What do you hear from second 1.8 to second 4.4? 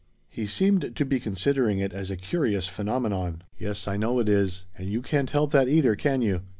as a curious phenomenon. "Yes, I know it